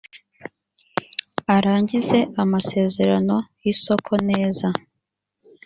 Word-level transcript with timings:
arangize 1.55 2.17
amasezerano 2.41 3.35
y 3.61 3.65
isoko 3.73 4.11
neza 4.29 4.67